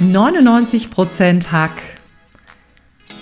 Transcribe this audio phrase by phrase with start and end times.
[0.00, 1.82] 99% Hack.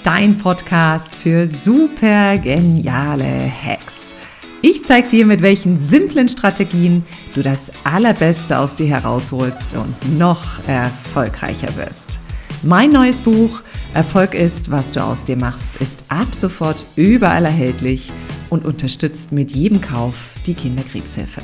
[0.03, 4.13] Dein Podcast für super geniale Hacks.
[4.61, 10.67] Ich zeige dir, mit welchen simplen Strategien du das Allerbeste aus dir herausholst und noch
[10.67, 12.19] erfolgreicher wirst.
[12.65, 13.63] Mein neues Buch
[13.93, 18.13] Erfolg ist, was du aus dir machst, ist ab sofort überall erhältlich
[18.51, 21.43] und unterstützt mit jedem Kauf die Kinderkriegshilfe.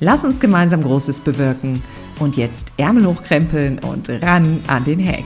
[0.00, 1.80] Lass uns gemeinsam Großes bewirken
[2.18, 5.24] und jetzt Ärmel hochkrempeln und ran an den Hack.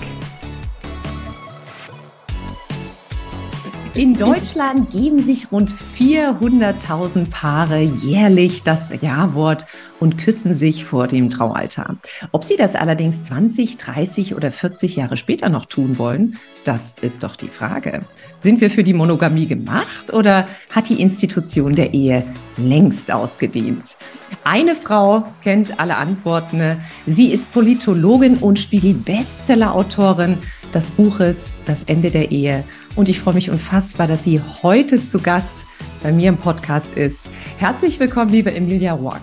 [3.96, 9.64] In Deutschland geben sich rund 400.000 Paare jährlich das Ja-Wort
[10.00, 11.96] und küssen sich vor dem Traualtar.
[12.30, 17.22] Ob sie das allerdings 20, 30 oder 40 Jahre später noch tun wollen, das ist
[17.22, 18.02] doch die Frage.
[18.36, 22.22] Sind wir für die Monogamie gemacht oder hat die Institution der Ehe
[22.58, 23.96] längst ausgedient?
[24.44, 26.76] Eine Frau kennt alle Antworten.
[27.06, 30.36] Sie ist Politologin und Spiegel-Bestseller-Autorin
[30.74, 32.62] des Buches Das Ende der Ehe
[32.96, 35.66] und ich freue mich unfassbar, dass sie heute zu Gast
[36.02, 37.28] bei mir im Podcast ist.
[37.58, 39.20] Herzlich willkommen, liebe Emilia Rock.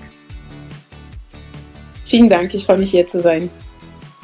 [2.05, 3.49] Vielen Dank, ich freue mich hier zu sein.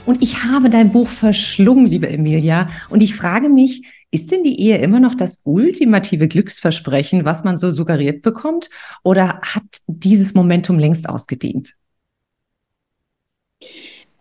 [0.06, 2.68] Und ich habe dein Buch verschlungen, liebe Emilia.
[2.90, 7.58] Und ich frage mich, ist denn die Ehe immer noch das ultimative Glücksversprechen, was man
[7.58, 8.70] so suggeriert bekommt?
[9.04, 11.76] Oder hat dieses Momentum längst ausgedient?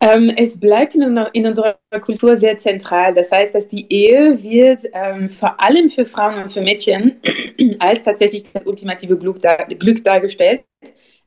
[0.01, 3.15] Ähm, es bleibt in, in, unserer Kultur sehr zentral.
[3.15, 7.21] Das heißt, dass die Ehe wird ähm, vor allem für Frauen und für Mädchen
[7.81, 10.63] als tatsächlich das ultimative Glück, dar Glück dargestellt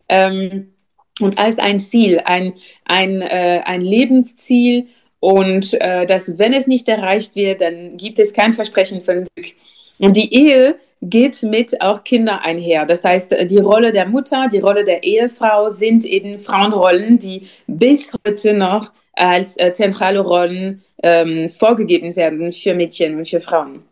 [0.07, 0.73] ähm,
[1.19, 2.53] und als ein Ziel, ein,
[2.85, 4.87] ein, äh, ein Lebensziel.
[5.19, 9.53] Und äh, dass, wenn es nicht erreicht wird, dann gibt es kein Versprechen von Glück.
[9.99, 12.85] Und die Ehe geht mit auch Kinder einher.
[12.85, 18.13] Das heißt, die Rolle der Mutter, die Rolle der Ehefrau sind eben Frauenrollen, die bis
[18.25, 23.83] heute noch als äh, zentrale Rollen ähm, vorgegeben werden für Mädchen und für Frauen.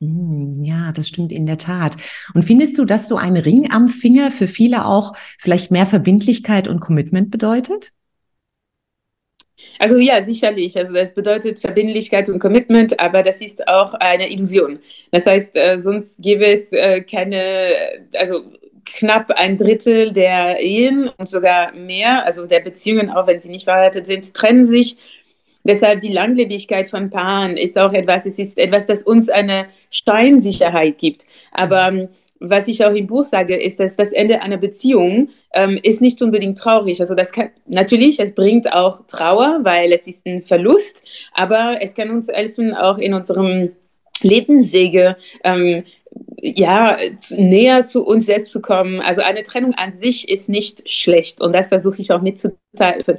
[0.00, 1.96] Hm, ja, das stimmt in der Tat.
[2.34, 6.68] Und findest du, dass so ein Ring am Finger für viele auch vielleicht mehr Verbindlichkeit
[6.68, 7.92] und Commitment bedeutet?
[9.78, 10.76] Also ja, sicherlich.
[10.76, 14.78] Also das bedeutet Verbindlichkeit und Commitment, aber das ist auch eine Illusion.
[15.10, 17.72] Das heißt, äh, sonst gäbe es äh, keine,
[18.18, 18.42] also
[18.84, 23.64] knapp ein Drittel der Ehen und sogar mehr, also der Beziehungen, auch wenn sie nicht
[23.64, 24.96] verheiratet sind, trennen sich.
[25.62, 30.98] Deshalb die Langlebigkeit von Paaren ist auch etwas, es ist etwas, das uns eine Scheinsicherheit
[30.98, 31.26] gibt.
[31.52, 32.08] Aber ähm,
[32.40, 36.20] was ich auch im Buch sage, ist, dass das Ende einer Beziehung ähm, ist nicht
[36.22, 37.00] unbedingt traurig.
[37.00, 41.94] Also das kann natürlich, es bringt auch Trauer, weil es ist ein Verlust, aber es
[41.94, 43.72] kann uns helfen, auch in unserem
[44.22, 45.84] Lebenswege ähm,
[46.42, 46.96] ja,
[47.30, 49.00] näher zu uns selbst zu kommen.
[49.00, 52.56] Also eine Trennung an sich ist nicht schlecht und das versuche ich auch mit zu,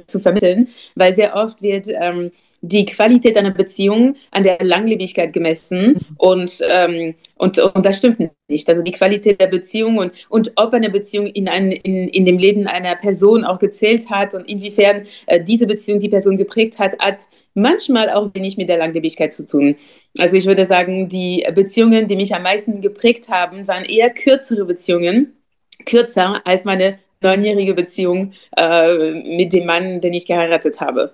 [0.06, 2.32] zu vermitteln, weil sehr oft wird ähm,
[2.64, 6.00] die Qualität einer Beziehung an der Langlebigkeit gemessen mhm.
[6.16, 8.68] und, ähm, und, und das stimmt nicht.
[8.68, 12.38] Also die Qualität der Beziehung und, und ob eine Beziehung in, ein, in, in dem
[12.38, 16.96] Leben einer Person auch gezählt hat und inwiefern äh, diese Beziehung die Person geprägt hat,
[17.00, 17.22] hat
[17.54, 19.74] manchmal auch wenig mit der Langlebigkeit zu tun.
[20.16, 24.64] Also ich würde sagen, die Beziehungen, die mich am meisten geprägt haben, waren eher kürzere
[24.64, 25.36] Beziehungen,
[25.84, 31.12] kürzer als meine neunjährige Beziehung äh, mit dem Mann, den ich geheiratet habe.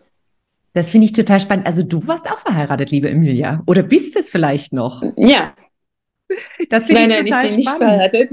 [0.74, 1.66] Das finde ich total spannend.
[1.66, 3.62] Also du warst auch verheiratet, liebe Emilia.
[3.66, 5.02] Oder bist es vielleicht noch?
[5.16, 5.54] Ja.
[6.68, 7.80] Das finde ich nein, total ich bin spannend.
[7.80, 8.32] Nicht verheiratet.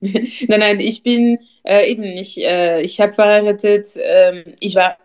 [0.00, 2.38] Ich, nein, nein, ich bin äh, eben nicht.
[2.38, 3.86] Äh, ich habe verheiratet.
[4.02, 4.96] Ähm, ich war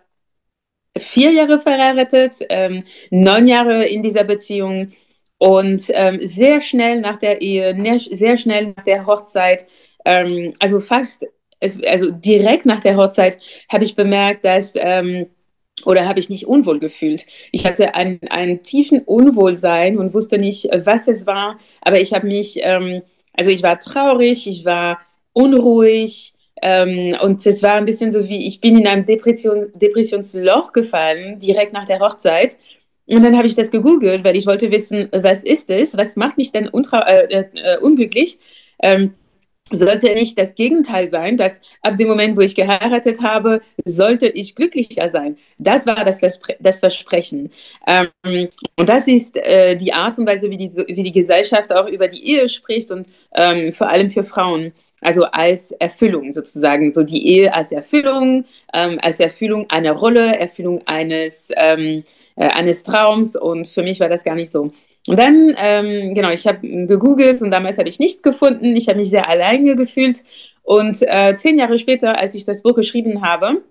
[0.98, 4.94] vier Jahre verheiratet, ähm, neun Jahre in dieser Beziehung
[5.38, 9.68] und ähm, sehr schnell nach der Ehe, ne, sehr schnell nach der Hochzeit,
[10.06, 11.26] ähm, also fast,
[11.86, 13.40] also direkt nach der Hochzeit
[13.70, 15.28] habe ich bemerkt, dass ähm,
[15.84, 17.26] oder habe ich mich unwohl gefühlt.
[17.52, 22.60] Ich hatte einen, tiefen Unwohlsein und wusste nicht, was es war, aber ich habe mich,
[22.62, 23.02] ähm,
[23.34, 25.00] also ich war traurig, ich war
[25.34, 30.72] unruhig ähm, und es war ein bisschen so wie, ich bin in einem Depression, Depressionsloch
[30.72, 32.58] gefallen, direkt nach der Hochzeit.
[33.08, 36.38] Und dann habe ich das gegoogelt, weil ich wollte wissen, was ist es, was macht
[36.38, 38.40] mich denn äh, äh, unglücklich.
[38.82, 39.14] Ähm,
[39.72, 44.56] sollte nicht das Gegenteil sein, dass ab dem Moment, wo ich geheiratet habe, sollte ich
[44.56, 45.38] glücklicher sein.
[45.58, 47.52] Das war das, Verspre das Versprechen.
[47.88, 51.88] Ähm, und das ist äh, die Art und Weise, wie die, wie die Gesellschaft auch
[51.88, 54.72] über die Ehe spricht und ähm, vor allem für Frauen.
[55.02, 60.82] Also als Erfüllung sozusagen, so die Ehe als Erfüllung, ähm, als Erfüllung einer Rolle, Erfüllung
[60.88, 62.04] eines, ähm,
[62.36, 63.36] äh, eines Traums.
[63.36, 64.72] Und für mich war das gar nicht so.
[65.08, 68.76] Und dann, ähm, genau, ich habe gegoogelt und damals habe ich nichts gefunden.
[68.76, 70.24] Ich habe mich sehr alleine gefühlt.
[70.64, 73.62] Und äh, zehn Jahre später, als ich das Buch geschrieben habe,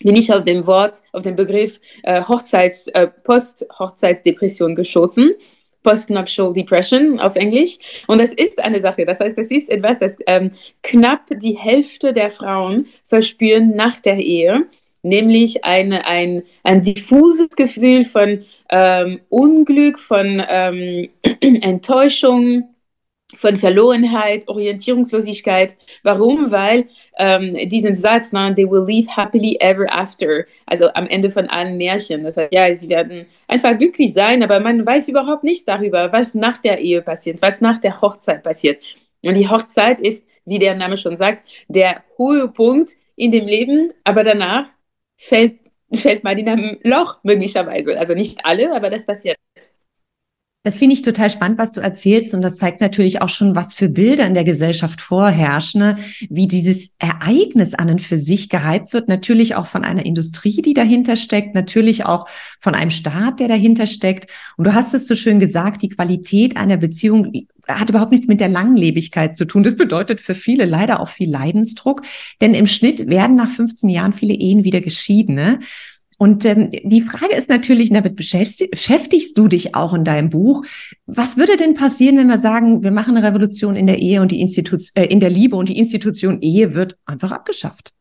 [0.00, 5.34] bin ich auf dem Wort, auf den Begriff äh, Hochzeits, äh, Post-Hochzeitsdepression gestoßen.
[5.82, 7.78] Postnuptial Depression auf Englisch.
[8.08, 9.04] Und das ist eine Sache.
[9.04, 10.50] Das heißt, das ist etwas, das ähm,
[10.82, 14.66] knapp die Hälfte der Frauen verspüren nach der Ehe,
[15.06, 21.08] nämlich eine, ein, ein diffuses Gefühl von ähm, Unglück, von ähm,
[21.40, 22.68] Enttäuschung,
[23.34, 25.76] von Verlorenheit, Orientierungslosigkeit.
[26.02, 26.50] Warum?
[26.52, 26.86] Weil
[27.18, 31.76] ähm, diesen Satz, na, they will live happily ever after, also am Ende von allen
[31.76, 32.22] Märchen.
[32.22, 36.34] Das heißt, ja, sie werden einfach glücklich sein, aber man weiß überhaupt nicht darüber, was
[36.34, 38.80] nach der Ehe passiert, was nach der Hochzeit passiert.
[39.24, 43.90] Und die Hochzeit ist, wie der Name schon sagt, der hohe Punkt in dem Leben,
[44.04, 44.68] aber danach
[45.16, 45.60] fällt,
[45.92, 47.98] fällt man in einem Loch möglicherweise.
[47.98, 49.36] Also nicht alle, aber das passiert.
[50.66, 52.34] Das finde ich total spannend, was du erzählst.
[52.34, 55.96] Und das zeigt natürlich auch schon, was für Bilder in der Gesellschaft vorherrschen, ne?
[56.28, 59.06] wie dieses Ereignis an und für sich gehypt wird.
[59.06, 61.54] Natürlich auch von einer Industrie, die dahinter steckt.
[61.54, 62.26] Natürlich auch
[62.58, 64.28] von einem Staat, der dahinter steckt.
[64.56, 68.40] Und du hast es so schön gesagt, die Qualität einer Beziehung hat überhaupt nichts mit
[68.40, 69.62] der Langlebigkeit zu tun.
[69.62, 72.02] Das bedeutet für viele leider auch viel Leidensdruck.
[72.40, 75.36] Denn im Schnitt werden nach 15 Jahren viele Ehen wieder geschieden.
[75.36, 75.60] Ne?
[76.18, 80.64] Und ähm, die Frage ist natürlich, damit beschäftigst du dich auch in deinem Buch.
[81.06, 84.32] Was würde denn passieren, wenn wir sagen, wir machen eine Revolution in der Ehe und
[84.32, 87.92] die Institution, äh, in der Liebe und die Institution Ehe wird einfach abgeschafft?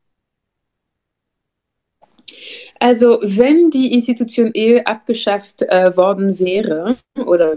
[2.79, 7.55] Also wenn die Institution Ehe abgeschafft äh, worden wäre, oder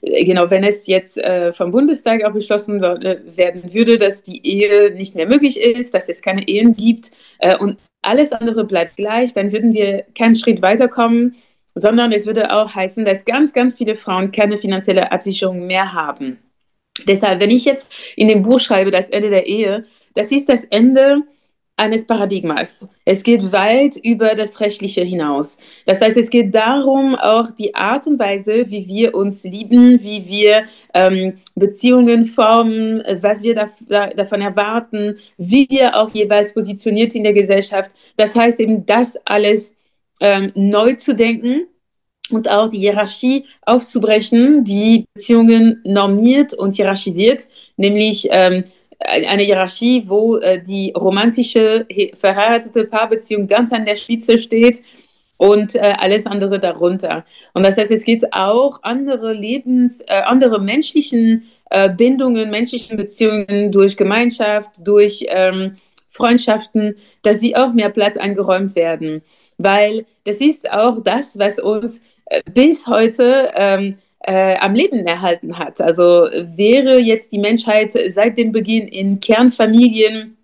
[0.00, 4.92] äh, genau, wenn es jetzt äh, vom Bundestag auch beschlossen werden würde, dass die Ehe
[4.94, 7.10] nicht mehr möglich ist, dass es keine Ehen gibt
[7.40, 11.36] äh, und alles andere bleibt gleich, dann würden wir keinen Schritt weiterkommen,
[11.74, 16.38] sondern es würde auch heißen, dass ganz, ganz viele Frauen keine finanzielle Absicherung mehr haben.
[17.06, 20.64] Deshalb, wenn ich jetzt in dem Buch schreibe, das Ende der Ehe, das ist das
[20.64, 21.22] Ende
[21.80, 22.88] eines Paradigmas.
[23.06, 25.58] Es geht weit über das Rechtliche hinaus.
[25.86, 30.28] Das heißt, es geht darum, auch die Art und Weise, wie wir uns lieben, wie
[30.28, 37.14] wir ähm, Beziehungen formen, was wir da, da, davon erwarten, wie wir auch jeweils positioniert
[37.14, 37.90] in der Gesellschaft.
[38.16, 39.74] Das heißt eben, das alles
[40.20, 41.66] ähm, neu zu denken
[42.30, 47.48] und auch die Hierarchie aufzubrechen, die Beziehungen normiert und hierarchisiert,
[47.78, 48.64] nämlich ähm,
[49.00, 54.82] eine Hierarchie, wo äh, die romantische verheiratete Paarbeziehung ganz an der Spitze steht
[55.36, 57.24] und äh, alles andere darunter.
[57.54, 63.72] Und das heißt, es gibt auch andere Lebens, äh, andere menschlichen äh, Bindungen, menschlichen Beziehungen
[63.72, 65.76] durch Gemeinschaft, durch ähm,
[66.08, 69.22] Freundschaften, dass sie auch mehr Platz eingeräumt werden.
[69.56, 75.58] Weil das ist auch das, was uns äh, bis heute ähm, äh, am Leben erhalten
[75.58, 75.80] hat.
[75.80, 80.36] Also wäre jetzt die Menschheit seit dem Beginn in Kernfamilien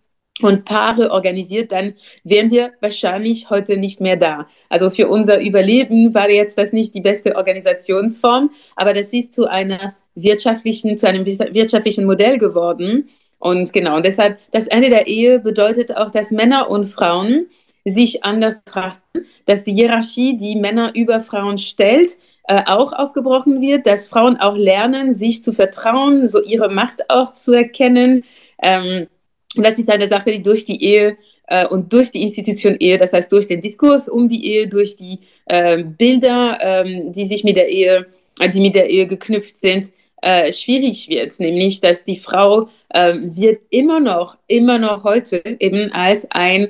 [0.42, 1.94] und Paare organisiert, dann
[2.24, 4.46] wären wir wahrscheinlich heute nicht mehr da.
[4.68, 9.46] Also für unser Überleben war jetzt das nicht die beste Organisationsform, aber das ist zu
[9.46, 13.08] einer wirtschaftlichen, zu einem wirtschaftlichen Modell geworden.
[13.38, 17.46] Und genau, und deshalb das Ende der Ehe bedeutet auch, dass Männer und Frauen
[17.84, 22.16] sich anders trachten, dass die Hierarchie, die Männer über Frauen stellt,
[22.48, 27.32] äh, auch aufgebrochen wird, dass Frauen auch lernen, sich zu vertrauen, so ihre Macht auch
[27.32, 28.24] zu erkennen.
[28.62, 29.06] Ähm,
[29.56, 31.16] und das ist eine Sache, die durch die Ehe
[31.48, 34.96] äh, und durch die Institution Ehe, das heißt durch den Diskurs um die Ehe, durch
[34.96, 38.06] die äh, Bilder, ähm, die sich mit der Ehe,
[38.40, 39.86] äh, die mit der Ehe geknüpft sind,
[40.22, 45.92] äh, schwierig wird, nämlich dass die Frau äh, wird immer noch, immer noch heute eben
[45.92, 46.68] als ein,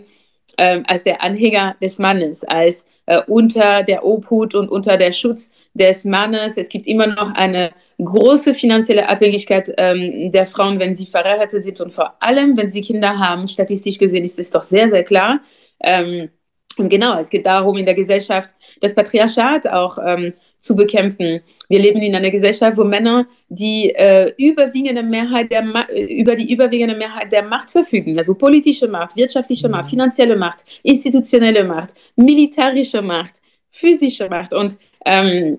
[0.57, 5.51] äh, als der Anhänger des Mannes, als äh, unter der Obhut und unter der Schutz
[5.75, 6.57] des Mannes.
[6.57, 11.81] Es gibt immer noch eine große finanzielle Abhängigkeit ähm, der Frauen, wenn sie verheiratet sind
[11.81, 13.49] und vor allem, wenn sie Kinder haben.
[13.49, 15.41] Statistisch gesehen ist es doch sehr, sehr klar.
[15.81, 16.31] Ähm,
[16.79, 18.51] und genau, es geht darum, in der Gesellschaft
[18.81, 21.41] das Patriarchat auch ähm, zu bekämpfen.
[21.69, 26.53] Wir leben in einer Gesellschaft, wo Männer die äh, überwiegende Mehrheit der Ma über die
[26.53, 33.03] überwiegende Mehrheit der Macht verfügen, also politische Macht, wirtschaftliche Macht, finanzielle Macht, institutionelle Macht, militärische
[33.03, 34.55] Macht, physische Macht.
[34.55, 35.59] Und ähm,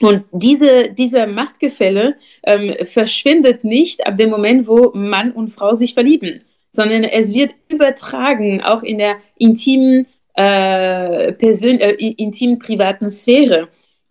[0.00, 5.94] und diese, diese Machtgefälle ähm, verschwindet nicht ab dem Moment, wo Mann und Frau sich
[5.94, 13.68] verlieben, sondern es wird übertragen, auch in der intimen, äh, äh, intimen privaten Sphäre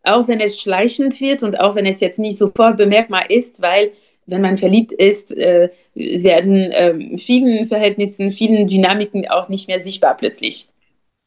[0.08, 3.92] auch wenn es schleichend wird und auch wenn es jetzt nicht sofort bemerkbar ist, weil
[4.28, 10.18] wenn man verliebt ist, äh, werden äh, vielen Verhältnissen, vielen Dynamiken auch nicht mehr sichtbar
[10.18, 10.68] plötzlich.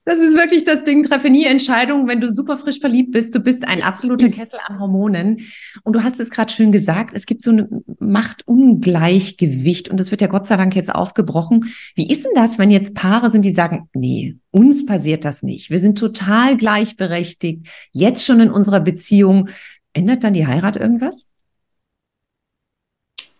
[0.08, 1.02] Das ist wirklich das Ding.
[1.02, 3.34] Treffe nie Entscheidungen, wenn du super frisch verliebt bist.
[3.34, 5.40] Du bist ein absoluter Kessel an Hormonen.
[5.84, 10.22] Und du hast es gerade schön gesagt, es gibt so ein Machtungleichgewicht und das wird
[10.22, 11.74] ja Gott sei Dank jetzt aufgebrochen.
[11.94, 15.68] Wie ist denn das, wenn jetzt Paare sind, die sagen, nee, uns passiert das nicht.
[15.68, 19.50] Wir sind total gleichberechtigt, jetzt schon in unserer Beziehung.
[19.92, 21.26] Ändert dann die Heirat irgendwas?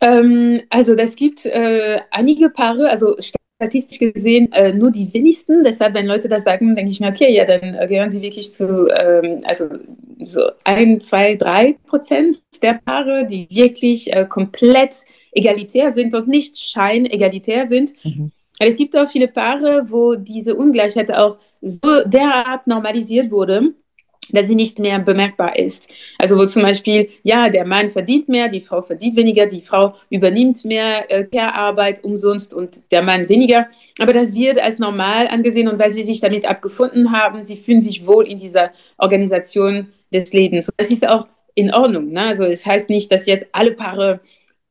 [0.03, 3.17] Ähm, also das gibt äh, einige Paare, also
[3.59, 5.65] statistisch gesehen äh, nur die wenigsten.
[5.65, 8.55] Deshalb, wenn Leute das sagen, denke ich mir, okay, ja, dann äh, gehören sie wirklich
[8.55, 9.69] zu, ähm, also
[10.25, 14.95] so ein, zwei, drei Prozent der Paare, die wirklich äh, komplett
[15.33, 17.93] egalitär sind und nicht scheinegalitär sind.
[18.05, 18.31] Mhm.
[18.61, 23.75] Es gibt auch viele Paare, wo diese Ungleichheit auch so derart normalisiert wurde,
[24.31, 25.89] dass sie nicht mehr bemerkbar ist.
[26.19, 29.95] Also wo zum Beispiel, ja, der Mann verdient mehr, die Frau verdient weniger, die Frau
[30.11, 33.69] übernimmt mehr äh, Care-Arbeit umsonst und der Mann weniger.
[33.99, 37.81] Aber das wird als normal angesehen und weil sie sich damit abgefunden haben, sie fühlen
[37.81, 40.71] sich wohl in dieser Organisation des Lebens.
[40.77, 42.11] Das ist auch in Ordnung.
[42.11, 42.23] Ne?
[42.23, 44.21] Also es das heißt nicht, dass jetzt alle Paare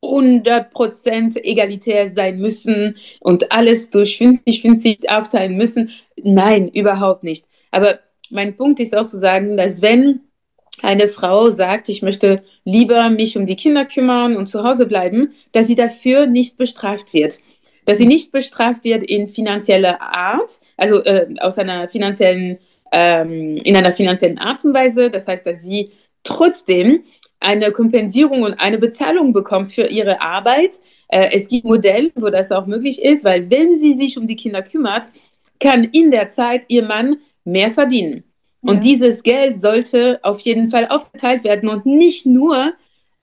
[0.02, 5.92] 100% egalitär sein müssen und alles durch 50-50 aufteilen müssen.
[6.22, 7.46] Nein, überhaupt nicht.
[7.72, 8.00] Aber
[8.32, 10.22] mein Punkt ist auch zu sagen, dass wenn
[10.82, 15.34] eine Frau sagt, ich möchte lieber mich um die Kinder kümmern und zu Hause bleiben,
[15.52, 17.40] dass sie dafür nicht bestraft wird.
[17.86, 22.60] Dass sie nicht bestraft wird in finanzieller Art, also äh, aus einer finanziellen,
[22.92, 25.10] ähm, in einer finanziellen Art und Weise.
[25.10, 25.92] Das heißt, dass sie
[26.24, 27.04] trotzdem
[27.40, 30.76] eine Kompensierung und eine Bezahlung bekommt für ihre Arbeit.
[31.08, 34.36] Äh, es gibt Modelle, wo das auch möglich ist, weil wenn sie sich um die
[34.36, 35.06] Kinder kümmert,
[35.60, 37.18] kann in der Zeit ihr Mann
[37.48, 38.24] mehr verdienen.
[38.62, 38.74] Ja.
[38.74, 42.74] Und dieses Geld sollte auf jeden Fall aufgeteilt werden und nicht nur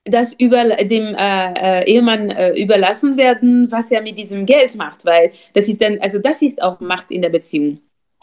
[0.05, 5.05] das über dem äh, äh, Ehemann äh, überlassen werden, was er mit diesem Geld macht,
[5.05, 7.81] weil das ist dann, also das ist auch Macht in der Beziehung.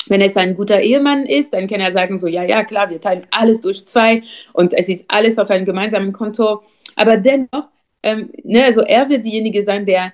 [0.08, 3.00] Wenn es ein guter Ehemann ist, dann kann er sagen so, ja, ja, klar, wir
[3.00, 6.62] teilen alles durch zwei und es ist alles auf einem gemeinsamen Konto.
[6.96, 7.68] Aber dennoch,
[8.04, 10.14] ähm, ne, also er wird diejenige sein, der,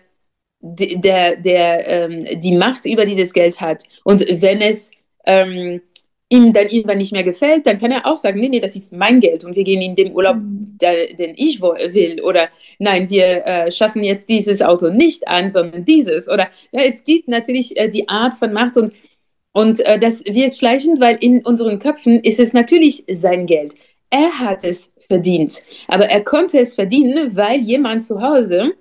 [0.60, 3.84] der, der ähm, die Macht über dieses Geld hat.
[4.04, 4.92] Und wenn es
[5.28, 5.82] ähm,
[6.30, 8.92] ihm dann irgendwann nicht mehr gefällt, dann kann er auch sagen, nee, nee, das ist
[8.92, 10.78] mein Geld und wir gehen in den Urlaub, mhm.
[10.82, 12.22] der, den ich will.
[12.22, 16.28] Oder nein, wir äh, schaffen jetzt dieses Auto nicht an, sondern dieses.
[16.28, 18.94] Oder ja, es gibt natürlich äh, die Art von Macht und,
[19.54, 23.76] und äh, das wird schleichend, weil in unseren Köpfen ist es natürlich sein Geld.
[24.10, 28.74] Er hat es verdient, aber er konnte es verdienen, weil jemand zu Hause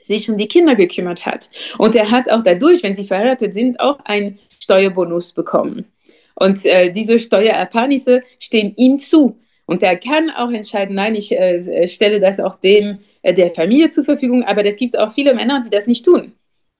[0.00, 1.48] sich um die Kinder gekümmert hat.
[1.78, 5.86] Und er hat auch dadurch, wenn sie verheiratet sind, auch einen Steuerbonus bekommen.
[6.34, 9.38] Und äh, diese Steuerersparnisse stehen ihm zu.
[9.66, 13.90] Und er kann auch entscheiden, nein, ich äh, stelle das auch dem äh, der Familie
[13.90, 14.42] zur Verfügung.
[14.44, 16.32] Aber es gibt auch viele Männer, die das nicht tun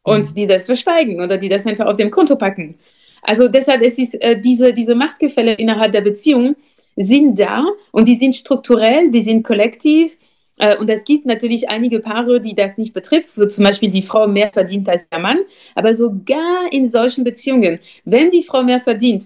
[0.02, 0.34] und mhm.
[0.34, 2.78] die das verschweigen oder die das einfach auf dem Konto packen.
[3.22, 6.56] Also deshalb ist es, äh, diese, diese Machtgefälle innerhalb der Beziehung
[6.96, 10.18] sind da und die sind strukturell, die sind kollektiv.
[10.62, 14.02] Äh, und es gibt natürlich einige Paare, die das nicht betrifft, wo zum Beispiel die
[14.02, 15.38] Frau mehr verdient als der Mann.
[15.74, 19.24] Aber sogar in solchen Beziehungen, wenn die Frau mehr verdient,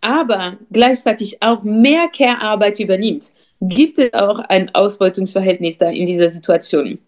[0.00, 6.98] aber gleichzeitig auch mehr Care-Arbeit übernimmt, gibt es auch ein Ausbeutungsverhältnis da in dieser Situation.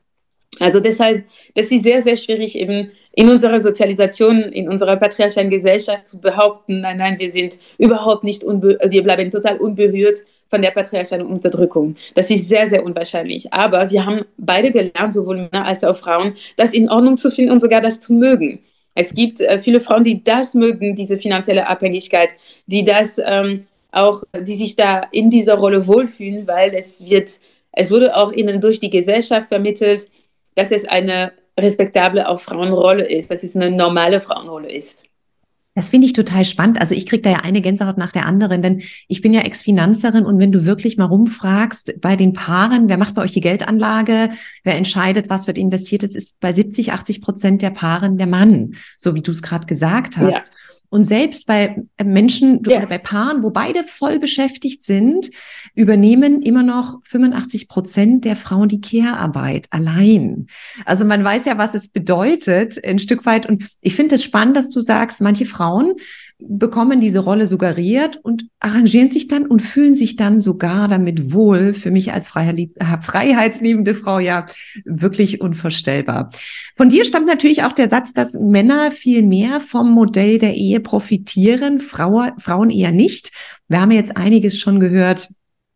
[0.61, 1.25] Also deshalb,
[1.57, 6.81] das ist sehr, sehr schwierig eben in unserer Sozialisation, in unserer patriarchalen Gesellschaft zu behaupten,
[6.81, 10.19] nein, nein, wir sind überhaupt nicht, wir bleiben total unberührt
[10.55, 11.97] von der patriarchalen Unterdrückung.
[12.15, 13.53] Das ist sehr, sehr unwahrscheinlich.
[13.53, 17.51] Aber wir haben beide gelernt, sowohl Männer als auch Frauen, das in Ordnung zu finden
[17.51, 18.61] und sogar das zu mögen.
[18.95, 24.23] Es gibt äh, viele Frauen, die das mögen, diese finanzielle Abhängigkeit, die das ähm, auch,
[24.47, 27.41] die sich da in dieser Rolle wohlfühlen, weil es wird,
[27.73, 30.09] es wurde auch ihnen durch die Gesellschaft vermittelt,
[30.55, 35.09] dass es eine respektable auch Frauenrolle ist, dass es eine normale Frauenrolle ist.
[35.75, 36.81] Das finde ich total spannend.
[36.81, 40.25] Also ich kriege da ja eine Gänsehaut nach der anderen, denn ich bin ja Ex-Finanzerin
[40.25, 44.31] und wenn du wirklich mal rumfragst bei den Paaren, wer macht bei euch die Geldanlage,
[44.63, 48.75] wer entscheidet, was wird investiert, das ist bei 70, 80 Prozent der Paaren der Mann,
[48.97, 50.49] so wie du es gerade gesagt hast.
[50.49, 50.74] Ja.
[50.91, 52.79] Und selbst bei äh, Menschen ja.
[52.79, 55.31] oder bei Paaren, wo beide voll beschäftigt sind,
[55.75, 60.47] übernehmen immer noch 85 Prozent der Frauen die Care-Arbeit allein.
[60.85, 63.47] Also man weiß ja, was es bedeutet, ein Stück weit.
[63.47, 65.95] Und ich finde es spannend, dass du sagst, manche Frauen
[66.39, 71.75] bekommen diese Rolle suggeriert und arrangieren sich dann und fühlen sich dann sogar damit wohl.
[71.75, 74.47] Für mich als freiheitsliebende Frau ja
[74.85, 76.31] wirklich unvorstellbar.
[76.77, 80.81] Von dir stammt natürlich auch der Satz, dass Männer viel mehr vom Modell der Ehe
[80.81, 83.31] profitieren, Frau, Frauen eher nicht.
[83.69, 85.29] Wir haben jetzt einiges schon gehört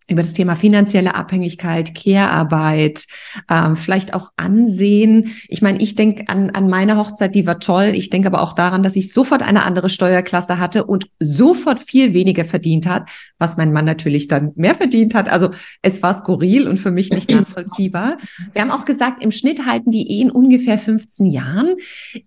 [0.09, 3.07] über das Thema finanzielle Abhängigkeit, Care-Arbeit,
[3.49, 5.33] äh, vielleicht auch Ansehen.
[5.49, 7.93] Ich meine, ich denke an, an meine Hochzeit, die war toll.
[7.95, 12.15] Ich denke aber auch daran, dass ich sofort eine andere Steuerklasse hatte und sofort viel
[12.15, 15.29] weniger verdient hat, was mein Mann natürlich dann mehr verdient hat.
[15.29, 15.51] Also
[15.83, 18.17] es war skurril und für mich nicht nachvollziehbar.
[18.55, 21.75] Wir haben auch gesagt, im Schnitt halten die Ehen ungefähr 15 Jahren.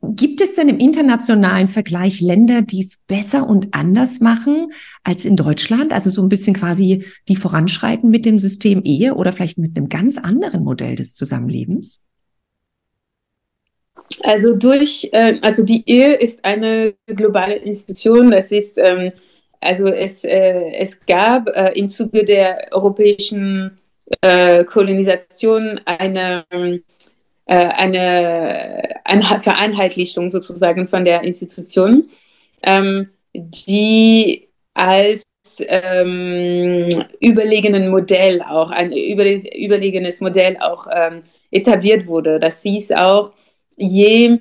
[0.04, 4.68] Gibt es denn im internationalen Vergleich Länder, die es besser und anders machen
[5.04, 5.94] als in Deutschland?
[5.94, 9.78] Also so ein bisschen quasi die Voranschreitung voranschreiten mit dem System Ehe oder vielleicht mit
[9.78, 12.01] einem ganz anderen Modell des Zusammenlebens?
[14.24, 18.34] Also durch, äh, also die Ehe ist eine globale Institution.
[18.34, 19.13] Es ist, ähm,
[19.62, 23.78] also es, äh, es gab äh, im Zuge der europäischen
[24.22, 26.46] äh, Kolonisation eine,
[27.46, 32.10] eine, eine Vereinheitlichung sozusagen von der Institution,
[32.63, 35.31] ähm, die als
[35.68, 36.88] ähm,
[37.20, 41.22] überlegenen Modell auch, ein überlegenes Modell auch ähm,
[41.52, 42.40] etabliert wurde.
[42.40, 43.32] Das hieß auch,
[43.76, 44.40] je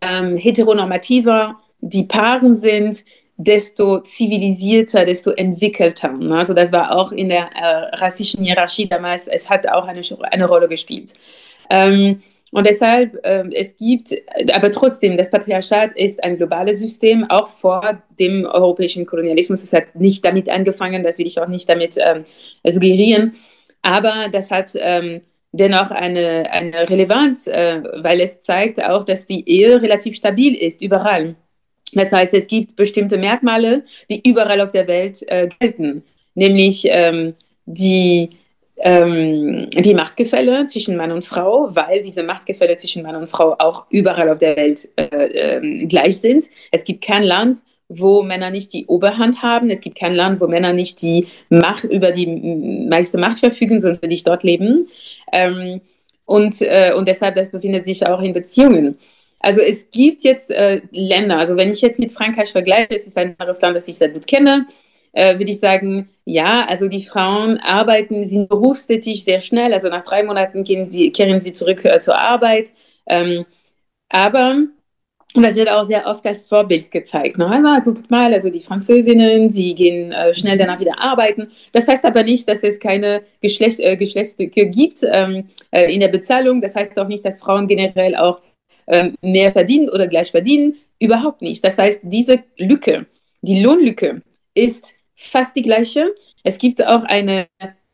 [0.00, 3.04] ähm, heteronormativer die Paaren sind,
[3.36, 6.12] desto zivilisierter, desto entwickelter.
[6.32, 10.46] Also das war auch in der äh, rassischen Hierarchie damals, es hat auch eine, eine
[10.46, 11.14] Rolle gespielt.
[11.70, 14.14] Ähm, und deshalb, äh, es gibt,
[14.52, 19.62] aber trotzdem, das Patriarchat ist ein globales System, auch vor dem europäischen Kolonialismus.
[19.62, 22.24] Es hat nicht damit angefangen, das will ich auch nicht damit ähm,
[22.64, 23.34] suggerieren.
[23.82, 25.20] Aber das hat ähm,
[25.52, 30.82] dennoch eine, eine Relevanz, äh, weil es zeigt auch, dass die Ehe relativ stabil ist,
[30.82, 31.36] überall.
[31.92, 36.02] Das heißt, es gibt bestimmte Merkmale, die überall auf der Welt äh, gelten,
[36.34, 37.34] nämlich ähm,
[37.66, 38.30] die
[38.82, 43.84] ähm, die Machtgefälle zwischen Mann und Frau, weil diese Machtgefälle zwischen Mann und Frau auch
[43.90, 45.04] überall auf der Welt äh,
[45.58, 46.46] äh, gleich sind.
[46.70, 47.58] Es gibt kein Land,
[47.88, 49.68] wo Männer nicht die Oberhand haben.
[49.68, 52.26] Es gibt kein Land, wo Männer nicht die Macht über die
[52.88, 54.86] meiste Macht verfügen, sondern nicht dort leben.
[55.32, 55.80] Ähm,
[56.24, 58.98] und, äh, und deshalb, das befindet sich auch in Beziehungen.
[59.40, 63.16] Also es gibt jetzt äh, Länder, also wenn ich jetzt mit Frankreich vergleiche, es ist
[63.16, 64.66] ein anderes Land, das ich sehr gut kenne,
[65.12, 70.02] äh, würde ich sagen, ja, also die Frauen arbeiten, sind berufstätig sehr schnell, also nach
[70.04, 72.72] drei Monaten kehren sie, kehren sie zurück äh, zur Arbeit.
[73.06, 73.46] Ähm,
[74.08, 74.66] aber
[75.32, 77.38] und das wird auch sehr oft als Vorbild gezeigt.
[77.38, 77.46] Ne?
[77.46, 81.48] Also, guckt mal, also die Französinnen, sie gehen äh, schnell danach wieder arbeiten.
[81.72, 86.08] Das heißt aber nicht, dass es keine Geschlecht, äh, Geschlechtslücke gibt ähm, äh, in der
[86.08, 86.60] Bezahlung.
[86.60, 88.40] Das heißt auch nicht, dass Frauen generell auch
[88.88, 90.76] ähm, mehr verdienen oder gleich verdienen.
[90.98, 91.64] Überhaupt nicht.
[91.64, 93.06] Das heißt, diese Lücke,
[93.42, 94.22] die Lohnlücke,
[94.54, 96.14] ist fast die gleiche.
[96.42, 97.46] Es gibt auch eine,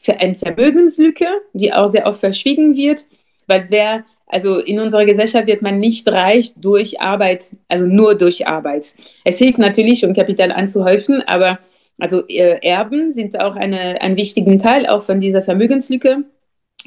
[0.07, 3.07] eine Vermögenslücke, die auch sehr oft verschwiegen wird,
[3.49, 8.47] weil wer, also in unserer Gesellschaft wird man nicht reich durch Arbeit, also nur durch
[8.47, 8.95] Arbeit.
[9.25, 11.59] Es hilft natürlich, um Kapital anzuhäufen, aber
[11.99, 16.25] also äh, Erben sind auch eine, ein wichtiger Teil auch von dieser Vermögenslücke,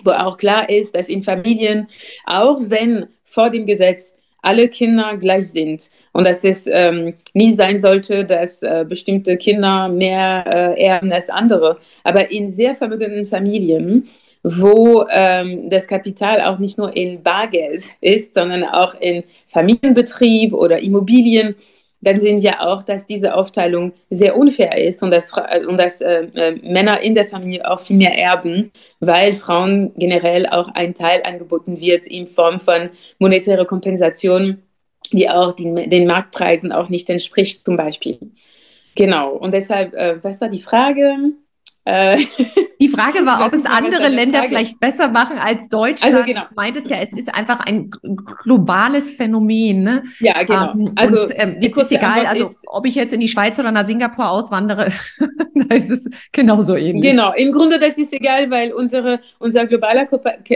[0.03, 1.87] wo auch klar ist, dass in Familien,
[2.25, 7.79] auch wenn vor dem Gesetz alle Kinder gleich sind und dass es ähm, nie sein
[7.79, 11.77] sollte, dass äh, bestimmte Kinder mehr äh, erben als andere.
[12.03, 14.07] Aber in sehr vermögenden Familien,
[14.43, 20.79] wo ähm, das Kapital auch nicht nur in Bargeld ist, sondern auch in Familienbetrieb oder
[20.79, 21.55] Immobilien,
[22.01, 25.33] dann sehen wir auch, dass diese Aufteilung sehr unfair ist und dass,
[25.67, 30.47] und dass äh, äh, Männer in der Familie auch viel mehr erben, weil Frauen generell
[30.47, 34.61] auch ein Teil angeboten wird in Form von monetärer Kompensation,
[35.11, 38.19] die auch den, den Marktpreisen auch nicht entspricht, zum Beispiel.
[38.95, 41.15] Genau, und deshalb, äh, was war die Frage?
[41.89, 42.17] Äh,
[42.79, 44.49] die Frage war, ob es andere Länder Frage.
[44.49, 46.13] vielleicht besser machen als Deutschland.
[46.13, 46.41] Also genau.
[46.49, 47.89] Du meintest ja, es ist einfach ein
[48.43, 49.83] globales Phänomen.
[49.83, 50.03] Ne?
[50.19, 50.73] Ja, genau.
[50.73, 53.57] Um, also und, ähm, es ist egal, also ist, ob ich jetzt in die Schweiz
[53.57, 54.89] oder nach Singapur auswandere,
[55.55, 57.11] da ist es genauso ähnlich.
[57.11, 60.07] Genau, im Grunde das ist egal, weil unsere, unser globaler,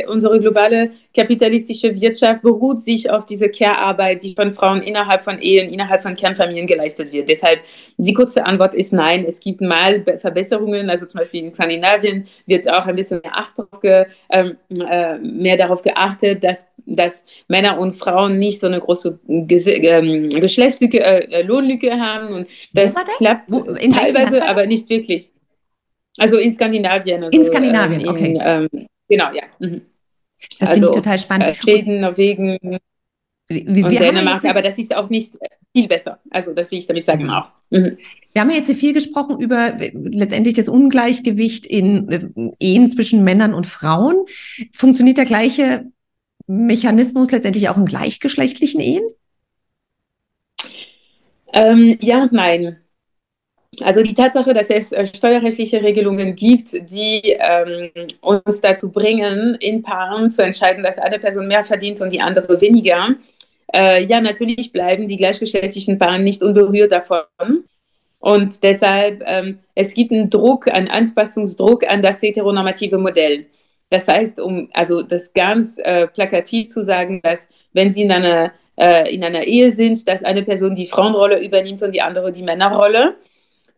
[0.08, 5.74] unsere globale kapitalistische Wirtschaft beruht sich auf diese Care-Arbeit, die von Frauen innerhalb von Ehen,
[5.74, 7.28] innerhalb von Kernfamilien geleistet wird.
[7.28, 7.60] Deshalb
[7.98, 9.26] die kurze Antwort ist nein.
[9.28, 14.06] Es gibt mal Verbesserungen, also zum Beispiel in Skandinavien wird auch ein bisschen mehr, ge,
[14.30, 14.58] ähm,
[14.90, 20.30] äh, mehr darauf geachtet, dass, dass Männer und Frauen nicht so eine große Ges ähm,
[20.30, 22.34] Geschlechtslücke, äh, Lohnlücke haben.
[22.34, 23.06] Und das, das?
[23.18, 25.32] klappt Wo, teilweise, aber nicht wirklich.
[26.18, 27.24] Also in Skandinavien.
[27.24, 28.40] Also, in Skandinavien, ähm, in, okay.
[28.42, 29.44] Ähm, genau, ja.
[29.60, 29.82] Mhm.
[30.60, 31.50] Das also, finde ich total spannend.
[31.50, 32.58] Äh, Schweden, Norwegen,
[33.48, 35.34] wir, und Dänemark, aber das ist auch nicht
[35.74, 36.20] viel besser.
[36.30, 37.48] Also das will ich damit sagen auch.
[37.70, 37.98] Mhm.
[38.32, 43.24] Wir haben ja jetzt viel gesprochen über äh, letztendlich das Ungleichgewicht in äh, Ehen zwischen
[43.24, 44.26] Männern und Frauen.
[44.72, 45.86] Funktioniert der gleiche
[46.48, 49.04] Mechanismus letztendlich auch in gleichgeschlechtlichen Ehen?
[51.54, 52.78] Ähm, ja und nein.
[53.82, 57.90] Also die Tatsache, dass es äh, steuerrechtliche Regelungen gibt, die ähm,
[58.22, 62.62] uns dazu bringen, in Paaren zu entscheiden, dass eine Person mehr verdient und die andere
[62.62, 63.16] weniger.
[63.74, 67.24] Äh, ja, natürlich bleiben die gleichgeschlechtlichen Paaren nicht unberührt davon.
[68.20, 73.48] Und deshalb, ähm, es gibt einen Druck, einen Anpassungsdruck an das heteronormative Modell.
[73.90, 78.54] Das heißt, um also das ganz äh, plakativ zu sagen, dass wenn Sie in einer,
[78.78, 82.44] äh, in einer Ehe sind, dass eine Person die Frauenrolle übernimmt und die andere die
[82.44, 83.16] Männerrolle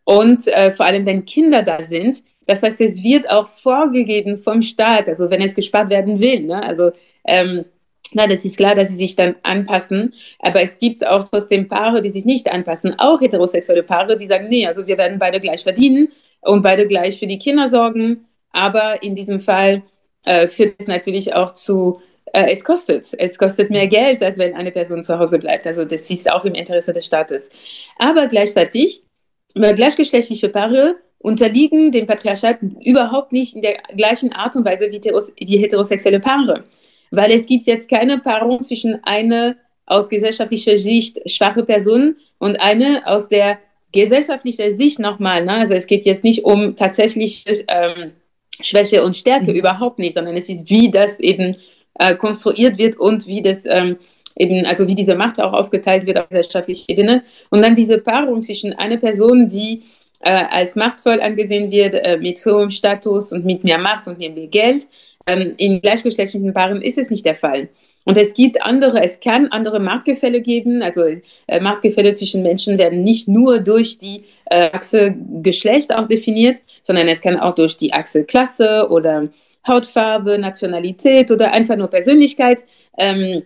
[0.04, 2.18] und äh, vor allem, wenn Kinder da sind.
[2.46, 6.42] Das heißt, es wird auch vorgegeben vom Staat, also wenn es gespart werden will.
[6.42, 6.62] Ne?
[6.62, 6.92] Also
[7.24, 7.64] ähm,
[8.12, 10.14] na, das ist klar, dass sie sich dann anpassen.
[10.40, 14.48] Aber es gibt auch trotzdem Paare, die sich nicht anpassen, auch heterosexuelle Paare, die sagen,
[14.48, 16.08] nee, also wir werden beide gleich verdienen
[16.40, 18.26] und beide gleich für die Kinder sorgen.
[18.52, 19.82] Aber in diesem Fall
[20.24, 22.00] äh, führt es natürlich auch zu,
[22.32, 23.06] äh, es kostet.
[23.18, 25.66] Es kostet mehr Geld, als wenn eine Person zu Hause bleibt.
[25.66, 27.50] Also das ist auch im Interesse des Staates.
[27.98, 29.02] Aber gleichzeitig
[29.54, 36.20] gleichgeschlechtliche Paare unterliegen dem Patriarchat überhaupt nicht in der gleichen Art und Weise wie heterosexuelle
[36.20, 36.64] Paare.
[37.10, 43.06] Weil es gibt jetzt keine Paarung zwischen einer aus gesellschaftlicher Sicht schwache Person und eine
[43.06, 43.58] aus der
[43.92, 45.44] gesellschaftlichen Sicht nochmal.
[45.44, 45.52] Ne?
[45.52, 48.12] Also es geht jetzt nicht um tatsächlich ähm,
[48.60, 49.58] Schwäche und Stärke, mhm.
[49.58, 51.56] überhaupt nicht, sondern es ist, wie das eben
[51.98, 53.96] äh, konstruiert wird und wie das ähm,
[54.36, 57.22] eben, also wie diese Macht auch aufgeteilt wird auf gesellschaftlicher Ebene.
[57.50, 59.84] Und dann diese Paarung zwischen einer Person, die
[60.20, 64.30] äh, als machtvoll angesehen wird, äh, mit hohem Status und mit mehr Macht und mehr
[64.30, 64.84] Geld.
[65.26, 67.68] Ähm, in gleichgeschlechtlichen Paaren ist es nicht der Fall.
[68.04, 70.80] Und es gibt andere, es kann andere Machtgefälle geben.
[70.80, 71.02] Also
[71.48, 77.08] äh, Machtgefälle zwischen Menschen werden nicht nur durch die äh, Achse Geschlecht auch definiert, sondern
[77.08, 79.28] es kann auch durch die Achse Klasse oder
[79.66, 82.64] Hautfarbe, Nationalität oder einfach nur Persönlichkeit
[82.96, 83.42] ähm,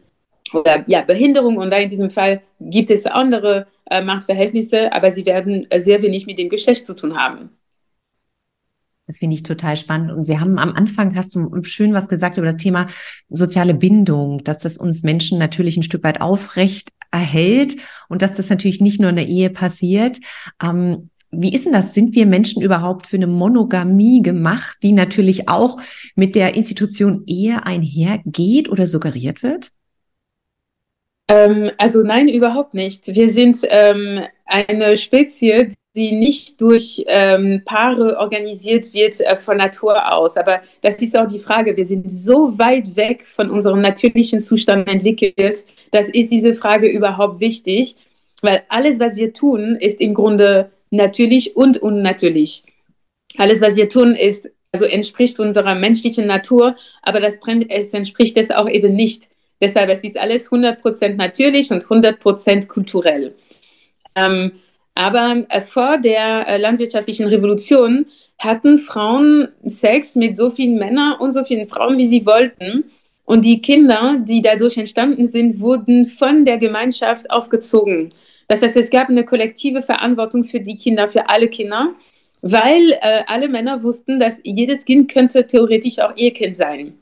[0.53, 1.57] oder ja, Behinderung.
[1.57, 6.03] Und da in diesem Fall gibt es andere äh, Machtverhältnisse, aber sie werden äh, sehr
[6.03, 7.51] wenig mit dem Geschlecht zu tun haben.
[9.11, 10.13] Das finde ich total spannend.
[10.13, 12.87] Und wir haben am Anfang, hast du schön was gesagt über das Thema
[13.29, 17.75] soziale Bindung, dass das uns Menschen natürlich ein Stück weit aufrecht erhält
[18.09, 20.21] und dass das natürlich nicht nur in der Ehe passiert.
[20.63, 21.93] Ähm, wie ist denn das?
[21.93, 25.81] Sind wir Menschen überhaupt für eine Monogamie gemacht, die natürlich auch
[26.15, 29.73] mit der Institution Ehe einhergeht oder suggeriert wird?
[31.27, 33.09] Ähm, also nein, überhaupt nicht.
[33.09, 40.13] Wir sind ähm, eine Spezie, die nicht durch ähm, Paare organisiert wird äh, von Natur
[40.13, 40.37] aus.
[40.37, 41.77] Aber das ist auch die Frage.
[41.77, 47.41] Wir sind so weit weg von unserem natürlichen Zustand entwickelt, dass ist diese Frage überhaupt
[47.41, 47.97] wichtig,
[48.43, 52.63] weil alles, was wir tun, ist im Grunde natürlich und unnatürlich.
[53.37, 58.53] Alles, was wir tun, ist also entspricht unserer menschlichen Natur, aber das es entspricht es
[58.53, 59.29] auch eben nicht.
[59.61, 63.35] Deshalb es ist alles 100% natürlich und 100% kulturell.
[64.15, 64.53] Ähm,
[64.95, 68.07] aber äh, vor der äh, landwirtschaftlichen Revolution
[68.39, 72.85] hatten Frauen Sex mit so vielen Männern und so vielen Frauen, wie sie wollten.
[73.25, 78.11] Und die Kinder, die dadurch entstanden sind, wurden von der Gemeinschaft aufgezogen.
[78.49, 81.95] Das heißt, es gab eine kollektive Verantwortung für die Kinder, für alle Kinder,
[82.43, 87.00] weil äh, alle Männer wussten, dass jedes Kind könnte theoretisch auch ihr Kind sein.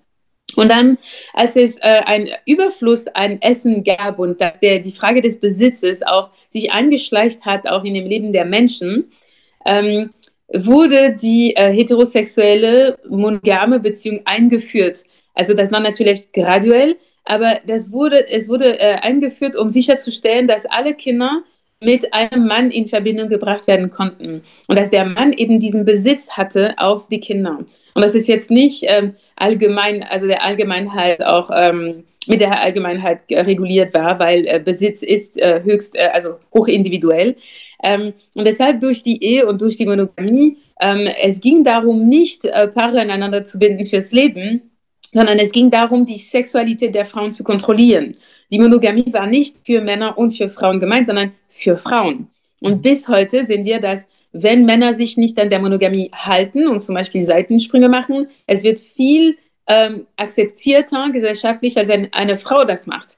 [0.58, 0.98] Und dann,
[1.34, 6.02] als es äh, ein Überfluss an Essen gab und dass der, die Frage des Besitzes
[6.02, 9.12] auch sich eingeschleicht hat, auch in dem Leben der Menschen,
[9.64, 10.10] ähm,
[10.52, 15.04] wurde die äh, heterosexuelle monogame Beziehung eingeführt.
[15.32, 20.66] Also das war natürlich graduell, aber das wurde, es wurde äh, eingeführt, um sicherzustellen, dass
[20.66, 21.44] alle Kinder
[21.80, 26.30] mit einem Mann in Verbindung gebracht werden konnten und dass der Mann eben diesen Besitz
[26.30, 27.58] hatte auf die Kinder.
[27.94, 33.22] Und das ist jetzt nicht ähm, allgemein, also der Allgemeinheit auch ähm, mit der Allgemeinheit
[33.30, 37.36] reguliert war, weil äh, Besitz ist äh, höchst, äh, also hochindividuell.
[37.82, 42.44] Ähm, und deshalb durch die Ehe und durch die Monogamie, ähm, es ging darum, nicht
[42.44, 44.70] äh, Paare aneinander zu binden fürs Leben,
[45.12, 48.16] sondern es ging darum, die Sexualität der Frauen zu kontrollieren.
[48.50, 52.28] Die Monogamie war nicht für Männer und für Frauen gemeint, sondern für Frauen.
[52.60, 56.80] Und bis heute sehen wir, dass wenn Männer sich nicht an der Monogamie halten und
[56.80, 62.86] zum Beispiel Seitensprünge machen, es wird viel ähm, akzeptierter gesellschaftlich, als wenn eine Frau das
[62.86, 63.16] macht.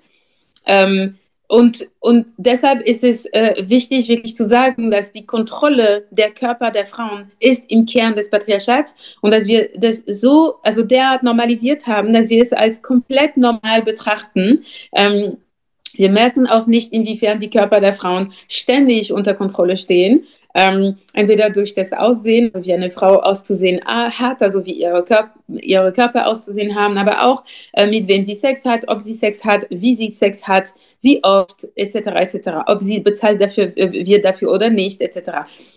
[0.66, 1.16] Ähm,
[1.51, 6.70] und, und deshalb ist es äh, wichtig, wirklich zu sagen, dass die Kontrolle der Körper
[6.70, 11.88] der Frauen ist im Kern des Patriarchats und dass wir das so, also derart normalisiert
[11.88, 14.61] haben, dass wir es als komplett normal betrachten.
[14.92, 15.38] Ähm,
[15.94, 20.25] wir merken auch nicht, inwiefern die Körper der Frauen ständig unter Kontrolle stehen.
[20.53, 25.93] Ähm, entweder durch das Aussehen, wie eine Frau auszusehen hat, also wie ihre, Körper, ihre
[25.93, 29.67] Körper auszusehen haben, aber auch äh, mit wem sie Sex hat, ob sie Sex hat,
[29.71, 30.71] wie sie Sex hat,
[31.03, 35.31] wie oft, etc., etc., ob sie bezahlt dafür äh, wird dafür oder nicht, etc.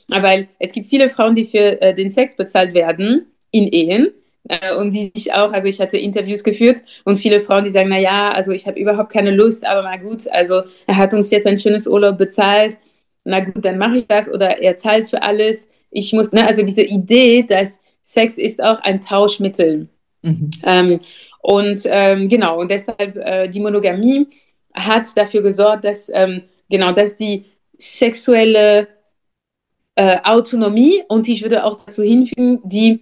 [0.10, 4.12] Weil es gibt viele Frauen, die für äh, den Sex bezahlt werden in Ehen
[4.50, 7.90] äh, und die sich auch, also ich hatte Interviews geführt und viele Frauen, die sagen,
[7.90, 11.32] na ja, also ich habe überhaupt keine Lust, aber mal gut, also er hat uns
[11.32, 12.78] jetzt ein schönes Urlaub bezahlt,
[13.24, 15.70] na gut, dann mache ich das oder er zahlt für alles.
[15.92, 19.88] Ich muss, ne, also diese Idee, dass Sex ist auch ein Tauschmittel.
[20.22, 20.52] Mhm.
[20.66, 21.00] Ähm,
[21.42, 24.28] und ähm, genau, und deshalb äh, die Monogamie
[24.74, 27.46] hat dafür gesorgt, dass ähm, genau, dass die
[27.78, 28.88] sexuelle
[29.96, 33.02] äh, Autonomie und ich würde auch dazu hinfügen, die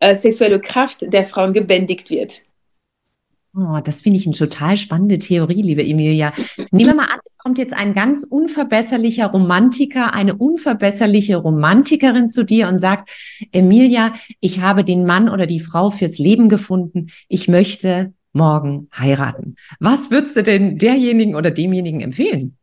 [0.00, 2.42] äh, sexuelle Kraft der Frauen gebändigt wird.
[3.54, 6.32] Oh, das finde ich eine total spannende Theorie, liebe Emilia.
[6.70, 12.44] Nehmen wir mal an, es kommt jetzt ein ganz unverbesserlicher Romantiker, eine unverbesserliche Romantikerin zu
[12.44, 13.10] dir und sagt,
[13.52, 17.08] Emilia, ich habe den Mann oder die Frau fürs Leben gefunden.
[17.28, 19.56] Ich möchte morgen heiraten.
[19.80, 22.56] Was würdest du denn derjenigen oder demjenigen empfehlen?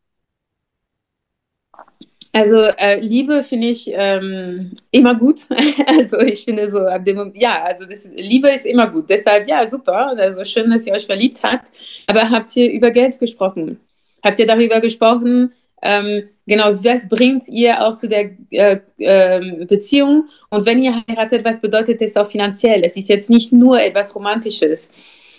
[2.32, 5.42] Also äh, Liebe finde ich ähm, immer gut.
[5.88, 9.10] also ich finde so ab dem ja, also das, Liebe ist immer gut.
[9.10, 10.14] Deshalb ja, super.
[10.18, 11.70] Also schön, dass ihr euch verliebt habt.
[12.08, 13.80] Aber habt ihr über Geld gesprochen?
[14.24, 15.54] Habt ihr darüber gesprochen?
[15.82, 20.28] Ähm, genau, was bringt ihr auch zu der äh, äh, Beziehung?
[20.50, 22.84] Und wenn ihr heiratet, was bedeutet das auch finanziell?
[22.84, 24.92] Es ist jetzt nicht nur etwas Romantisches.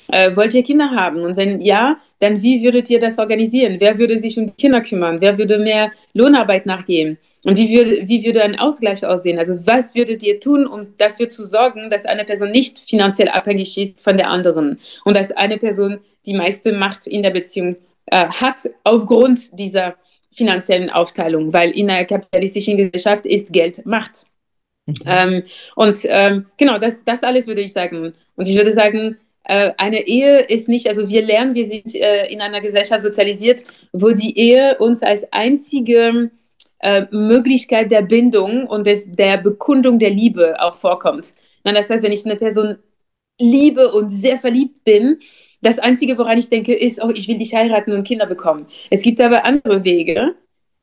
[0.08, 1.22] Äh, wollt ihr Kinder haben?
[1.22, 3.76] Und wenn ja, dann wie würdet ihr das organisieren?
[3.80, 5.20] Wer würde sich um die Kinder kümmern?
[5.20, 7.18] Wer würde mehr Lohnarbeit nachgehen?
[7.44, 9.38] Und wie würde, wie würde ein Ausgleich aussehen?
[9.38, 13.78] Also was würdet ihr tun, um dafür zu sorgen, dass eine Person nicht finanziell abhängig
[13.78, 18.26] ist von der anderen und dass eine Person die meiste Macht in der Beziehung äh,
[18.26, 19.96] hat aufgrund dieser
[20.32, 24.26] finanziellen Aufteilung, weil in einer kapitalistischen Gesellschaft ist Geld Macht.
[24.86, 24.94] Mhm.
[25.06, 25.42] Ähm,
[25.76, 28.12] und ähm, genau, das, das alles würde ich sagen.
[28.36, 32.40] Und ich würde sagen, eine Ehe ist nicht, also wir lernen, wir sind äh, in
[32.40, 36.30] einer Gesellschaft sozialisiert, wo die Ehe uns als einzige
[36.80, 41.34] äh, Möglichkeit der Bindung und des, der Bekundung der Liebe auch vorkommt.
[41.64, 42.76] Na, das heißt, wenn ich eine Person
[43.38, 45.18] liebe und sehr verliebt bin,
[45.62, 48.66] das Einzige, woran ich denke, ist, oh, ich will dich heiraten und Kinder bekommen.
[48.88, 50.34] Es gibt aber andere Wege,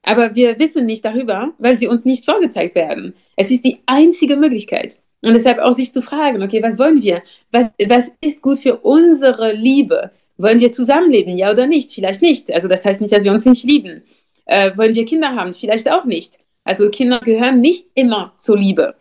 [0.04, 3.16] aber wir wissen nicht darüber, weil sie uns nicht vorgezeigt werden.
[3.36, 5.02] Es ist die einzige Möglichkeit.
[5.22, 7.24] Und deshalb auch sich zu fragen, okay, was wollen wir?
[7.52, 10.12] Was, was ist gut für unsere Liebe?
[10.38, 11.92] Wollen wir zusammenleben, ja oder nicht?
[11.92, 12.54] Vielleicht nicht.
[12.54, 14.04] Also das heißt nicht, dass wir uns nicht lieben.
[14.46, 15.54] Äh, wollen wir Kinder haben?
[15.54, 16.40] Vielleicht auch nicht.
[16.64, 18.96] Also Kinder gehören nicht immer zur Liebe.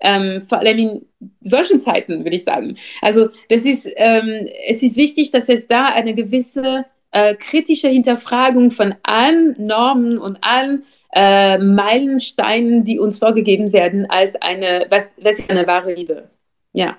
[0.00, 1.06] Ähm, vor allem in
[1.42, 2.76] solchen Zeiten, würde ich sagen.
[3.02, 8.70] Also das ist, ähm, es ist wichtig, dass es da eine gewisse äh, kritische Hinterfragung
[8.70, 15.38] von allen Normen und allen äh, Meilensteinen, die uns vorgegeben werden, als eine, was, was
[15.38, 16.30] ist eine wahre Liebe?
[16.72, 16.96] Ja.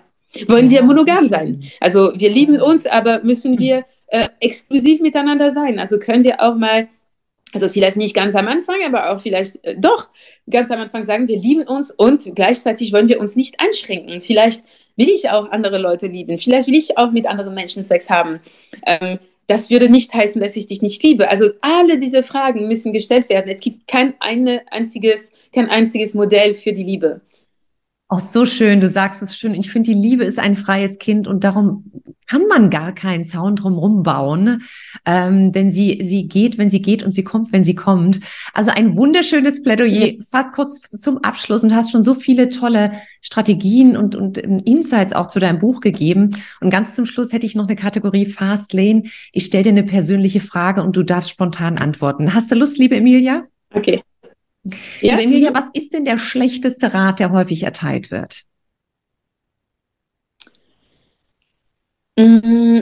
[0.48, 1.64] Wollen wir monogam sein?
[1.80, 5.80] Also wir lieben uns, aber müssen wir äh, exklusiv miteinander sein?
[5.80, 6.88] Also können wir auch mal,
[7.54, 10.08] also vielleicht nicht ganz am Anfang, aber auch vielleicht äh, doch
[10.50, 14.22] ganz am Anfang sagen, wir lieben uns und gleichzeitig wollen wir uns nicht einschränken.
[14.22, 14.64] Vielleicht
[14.96, 16.38] will ich auch andere Leute lieben.
[16.38, 18.40] Vielleicht will ich auch mit anderen Menschen Sex haben.
[18.86, 19.20] Ähm,
[19.52, 21.30] das würde nicht heißen, dass ich dich nicht liebe.
[21.30, 23.52] Also alle diese Fragen müssen gestellt werden.
[23.52, 27.20] Es gibt kein, eine einziges, kein einziges Modell für die Liebe.
[28.12, 29.54] Auch so schön, du sagst es schön.
[29.54, 31.90] Ich finde, die Liebe ist ein freies Kind und darum
[32.28, 34.64] kann man gar keinen Zaun drumherum bauen,
[35.06, 38.20] ähm, denn sie, sie geht, wenn sie geht und sie kommt, wenn sie kommt.
[38.54, 43.96] Also ein wunderschönes Plädoyer, fast kurz zum Abschluss und hast schon so viele tolle Strategien
[43.96, 46.32] und, und Insights auch zu deinem Buch gegeben.
[46.60, 49.04] Und ganz zum Schluss hätte ich noch eine Kategorie Fast Lane.
[49.32, 52.34] Ich stelle dir eine persönliche Frage und du darfst spontan antworten.
[52.34, 53.46] Hast du Lust, liebe Emilia?
[53.74, 54.04] Okay.
[54.64, 55.16] Ja?
[55.16, 58.44] Liebe Emilia, was ist denn der schlechteste Rat, der häufig erteilt wird?
[62.18, 62.82] Mm,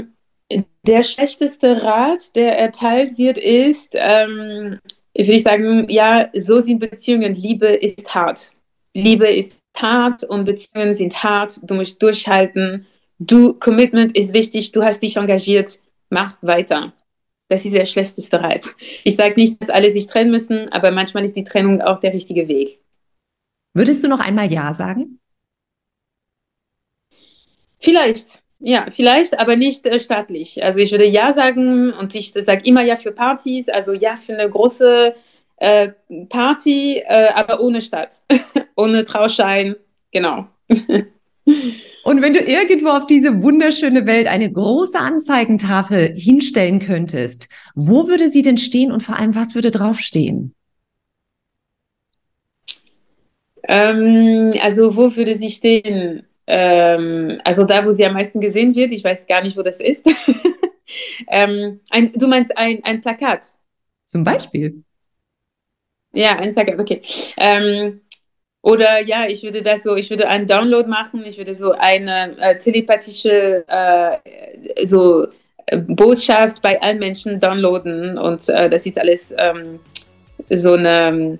[0.84, 4.80] der schlechteste Rat, der erteilt wird, ist, ähm,
[5.16, 7.36] würde ich sagen, ja, so sind Beziehungen.
[7.36, 8.52] Liebe ist hart.
[8.94, 11.60] Liebe ist hart und Beziehungen sind hart.
[11.64, 12.88] Du musst durchhalten.
[13.20, 14.72] Du, Commitment ist wichtig.
[14.72, 15.80] Du hast dich engagiert.
[16.10, 16.94] Mach weiter.
[17.50, 18.68] Das ist der schlechteste Rat.
[19.04, 22.14] Ich sage nicht, dass alle sich trennen müssen, aber manchmal ist die Trennung auch der
[22.14, 22.80] richtige Weg.
[23.74, 25.20] Würdest du noch einmal Ja sagen?
[27.80, 30.64] Vielleicht, ja, vielleicht, aber nicht äh, staatlich.
[30.64, 34.34] Also ich würde Ja sagen und ich sage immer Ja für Partys, also Ja für
[34.34, 35.16] eine große
[35.58, 35.90] äh,
[36.30, 38.14] Party, äh, aber ohne Stadt,
[38.76, 39.76] ohne Trauschein,
[40.12, 40.48] genau.
[42.04, 48.30] Und wenn du irgendwo auf diese wunderschöne Welt eine große Anzeigentafel hinstellen könntest, wo würde
[48.30, 50.56] sie denn stehen und vor allem, was würde draufstehen?
[53.68, 56.26] Ähm, also wo würde sie stehen?
[56.48, 58.92] Ähm, also da, wo sie am meisten gesehen wird.
[58.92, 60.10] Ich weiß gar nicht, wo das ist.
[61.28, 63.46] ähm, ein, du meinst ein, ein Plakat?
[64.06, 64.84] Zum Beispiel.
[66.14, 67.02] Ja, ein Plakat, okay.
[67.38, 68.02] Ähm,
[68.62, 72.36] oder ja, ich würde das so, ich würde einen Download machen, ich würde so eine
[72.40, 75.28] äh, telepathische äh, so
[75.68, 79.80] äh, Botschaft bei allen Menschen downloaden und äh, das ist alles ähm,
[80.50, 81.40] so eine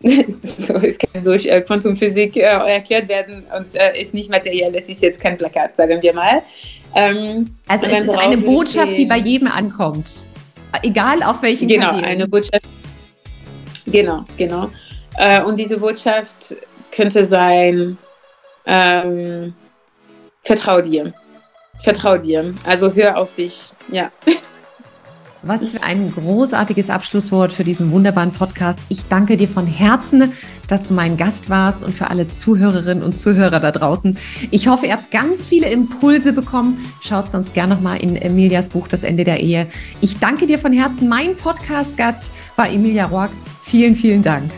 [0.28, 4.72] so, es kann durch äh, Quantumphysik äh, erklärt werden und ist nicht materiell.
[4.76, 6.42] Es ist jetzt kein Plakat, sagen wir mal.
[6.94, 10.28] Ähm, also es ist eine Botschaft, die bei jedem ankommt,
[10.82, 12.04] egal auf welchen Genau, Kanälen.
[12.04, 12.62] eine Botschaft.
[13.86, 14.70] Genau, genau.
[15.18, 16.56] Äh, und diese Botschaft
[16.92, 17.98] könnte sein:
[18.66, 19.52] ähm,
[20.40, 21.12] Vertrau dir,
[21.82, 22.54] vertrau dir.
[22.64, 23.70] Also hör auf dich.
[23.90, 24.10] Ja.
[25.42, 28.80] Was für ein großartiges Abschlusswort für diesen wunderbaren Podcast.
[28.88, 30.32] Ich danke dir von Herzen,
[30.66, 34.18] dass du mein Gast warst und für alle Zuhörerinnen und Zuhörer da draußen.
[34.50, 36.92] Ich hoffe, ihr habt ganz viele Impulse bekommen.
[37.02, 39.68] Schaut sonst gerne nochmal in Emilias Buch Das Ende der Ehe.
[40.00, 41.08] Ich danke dir von Herzen.
[41.08, 43.30] Mein Podcast-Gast war Emilia Roark.
[43.62, 44.50] Vielen, vielen Dank.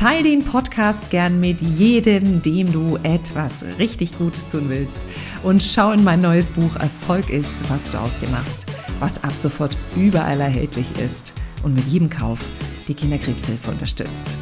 [0.00, 4.96] Teil den Podcast gern mit jedem, dem du etwas richtig Gutes tun willst.
[5.42, 8.64] Und schau in mein neues Buch Erfolg ist, was du aus dir machst,
[8.98, 12.48] was ab sofort überall erhältlich ist und mit jedem Kauf
[12.88, 14.38] die Kinderkrebshilfe unterstützt.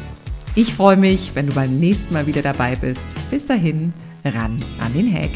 [0.55, 3.17] Ich freue mich, wenn du beim nächsten Mal wieder dabei bist.
[3.29, 3.91] Bis dahin,
[4.23, 5.31] ran an den Hack.